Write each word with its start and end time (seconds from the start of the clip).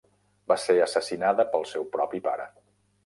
Va 0.51 0.55
ser 0.61 0.75
assassinada 0.85 1.45
pel 1.53 1.67
seu 1.73 1.87
propi 1.97 2.23
pare. 2.31 2.49